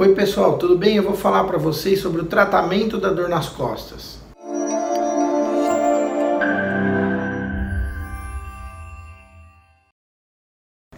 Oi 0.00 0.14
pessoal, 0.14 0.56
tudo 0.56 0.78
bem? 0.78 0.96
Eu 0.96 1.02
vou 1.02 1.14
falar 1.14 1.44
para 1.44 1.58
vocês 1.58 2.00
sobre 2.00 2.22
o 2.22 2.24
tratamento 2.24 2.96
da 2.96 3.10
dor 3.10 3.28
nas 3.28 3.50
costas. 3.50 4.18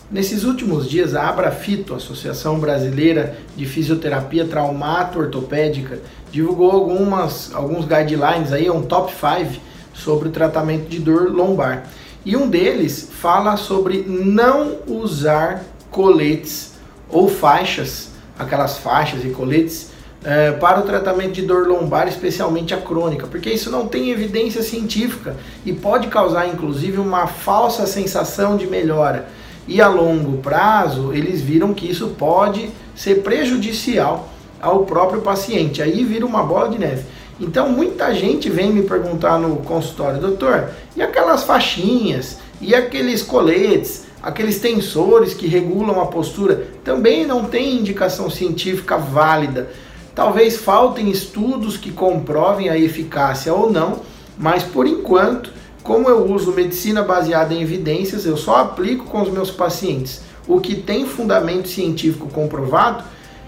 Nesses 0.09 0.45
últimos 0.45 0.89
dias, 0.89 1.17
a 1.17 1.29
Abrafito, 1.29 1.97
Associação 1.97 2.61
Brasileira 2.61 3.37
de 3.57 3.67
Fisioterapia 3.67 4.47
Traumato-Ortopédica, 4.47 6.01
divulgou 6.31 6.71
algumas, 6.71 7.53
alguns 7.53 7.85
guidelines, 7.85 8.53
aí, 8.53 8.71
um 8.71 8.83
top 8.83 9.13
5 9.13 9.61
sobre 9.93 10.29
o 10.29 10.31
tratamento 10.31 10.89
de 10.89 11.01
dor 11.01 11.29
lombar. 11.33 11.89
E 12.25 12.37
um 12.37 12.49
deles 12.49 13.11
fala 13.11 13.57
sobre 13.57 14.05
não 14.09 14.77
usar 14.87 15.65
coletes 15.91 16.75
ou 17.09 17.29
faixas, 17.29 18.12
aquelas 18.39 18.79
faixas 18.79 19.25
e 19.25 19.29
coletes, 19.29 19.91
é, 20.25 20.53
para 20.53 20.81
o 20.81 20.83
tratamento 20.85 21.33
de 21.33 21.43
dor 21.43 21.67
lombar, 21.67 22.07
especialmente 22.07 22.73
a 22.73 22.79
crônica, 22.79 23.27
porque 23.27 23.51
isso 23.51 23.71
não 23.71 23.89
tem 23.89 24.11
evidência 24.11 24.63
científica 24.63 25.37
e 25.67 25.73
pode 25.73 26.09
causar 26.09 26.47
inclusive 26.47 26.99
uma 26.99 27.27
falsa 27.27 27.87
sensação 27.87 28.57
de 28.57 28.67
melhora 28.67 29.29
e 29.67 29.81
a 29.81 29.89
longo 29.89 30.39
prazo 30.39 31.13
eles 31.13 31.41
viram 31.41 31.75
que 31.75 31.91
isso 31.91 32.09
pode 32.19 32.71
ser 32.95 33.23
prejudicial 33.23 34.29
ao 34.61 34.85
próprio 34.85 35.21
paciente. 35.23 35.83
Aí 35.83 36.05
vira 36.05 36.27
uma 36.27 36.43
bola 36.43 36.69
de 36.69 36.79
neve. 36.79 37.05
Então 37.41 37.69
muita 37.69 38.15
gente 38.15 38.49
vem 38.49 38.73
me 38.73 38.83
perguntar 38.83 39.39
no 39.39 39.57
consultório, 39.57 40.21
doutor, 40.21 40.71
e 40.95 41.03
aquelas 41.03 41.43
faixinhas, 41.43 42.39
e 42.61 42.75
aqueles 42.75 43.23
coletes, 43.23 44.05
aqueles 44.23 44.61
tensores 44.61 45.35
que 45.35 45.47
regulam 45.47 46.01
a 46.01 46.07
postura, 46.07 46.69
também 46.85 47.27
não 47.27 47.45
tem 47.45 47.77
indicação 47.77 48.31
científica 48.31 48.97
válida. 48.97 49.71
Talvez 50.15 50.57
faltem 50.57 51.11
estudos 51.11 51.77
que 51.77 51.91
comprovem 51.91 52.69
a 52.69 52.79
eficácia 52.79 53.53
ou 53.53 53.71
não, 53.71 54.01
mas 54.39 54.63
por 54.63 54.87
enquanto 54.87 55.51
como 55.83 56.09
eu 56.09 56.25
uso 56.33 56.53
medicina 56.53 57.03
baseada 57.03 57.53
em 57.53 57.61
evidências, 57.61 58.25
eu 58.25 58.37
só 58.37 58.57
aplico 58.57 59.05
com 59.07 59.21
os 59.21 59.29
meus 59.29 59.51
pacientes 59.51 60.23
o 60.47 60.61
que 60.61 60.77
tem 60.77 61.07
fundamento 61.07 61.69
científico 61.69 62.29
comprovado. 62.29 63.05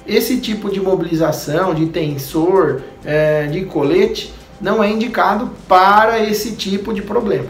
Esse 0.06 0.38
tipo 0.38 0.70
de 0.70 0.80
mobilização, 0.80 1.74
de 1.74 1.86
tensor, 1.86 2.82
é, 3.04 3.46
de 3.46 3.64
colete, 3.64 4.32
não 4.60 4.82
é 4.82 4.90
indicado 4.90 5.50
para 5.68 6.18
esse 6.18 6.52
tipo 6.52 6.92
de 6.92 7.02
problema. 7.02 7.46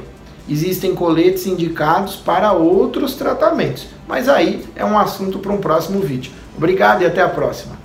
Existem 0.48 0.94
coletes 0.94 1.46
indicados 1.46 2.16
para 2.16 2.52
outros 2.52 3.14
tratamentos, 3.14 3.86
mas 4.06 4.28
aí 4.28 4.64
é 4.76 4.84
um 4.84 4.98
assunto 4.98 5.38
para 5.38 5.52
um 5.52 5.58
próximo 5.58 6.00
vídeo. 6.00 6.32
Obrigado 6.56 7.02
e 7.02 7.06
até 7.06 7.22
a 7.22 7.28
próxima. 7.28 7.76